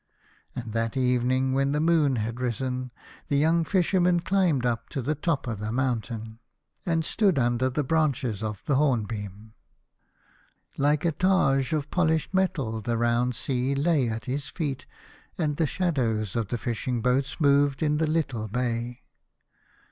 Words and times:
And 0.55 0.73
that 0.73 0.97
evening, 0.97 1.53
when 1.53 1.73
the 1.73 1.79
moon 1.79 2.15
had 2.15 2.39
risen, 2.39 2.91
the 3.27 3.37
young 3.37 3.63
Fisherman 3.63 4.21
climbed 4.21 4.65
up 4.65 4.89
to 4.89 4.99
the 5.03 5.13
top 5.13 5.45
of 5.45 5.59
the 5.59 5.71
mountain, 5.71 6.39
and 6.87 7.05
stood 7.05 7.37
under 7.37 7.69
the 7.69 7.83
branches 7.83 8.41
of 8.41 8.63
the 8.65 8.77
hornbeam. 8.77 9.53
Like 10.75 11.05
a 11.05 11.11
targe 11.11 11.71
of 11.71 11.91
polished 11.91 12.33
metal 12.33 12.81
the 12.81 12.97
round 12.97 13.35
sea 13.35 13.75
lay 13.75 14.09
at 14.09 14.25
his 14.25 14.47
feet, 14.49 14.87
and 15.37 15.57
the 15.57 15.67
shadows 15.67 16.35
of 16.35 16.47
the 16.47 16.57
fishing 16.57 17.03
boats 17.03 17.39
moved 17.39 17.83
in 17.83 17.97
the 17.97 18.07
little 18.07 18.47
bay. 18.47 19.03